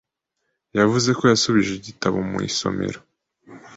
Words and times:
Yavuze 0.77 1.09
ko 1.17 1.23
yasubije 1.31 1.71
igitabo 1.75 2.17
mu 2.29 2.37
isomero. 2.49 2.99